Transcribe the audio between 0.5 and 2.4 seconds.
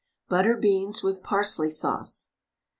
BEANS WITH PARSLEY SAUCE.